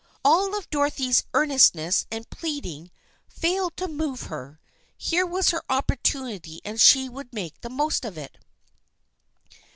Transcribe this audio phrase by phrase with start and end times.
[0.25, 2.89] All of Dorothy's earnestness and pleading
[3.27, 4.59] failed to move her.
[4.97, 8.39] Here was her opportunity and she would make the most of it.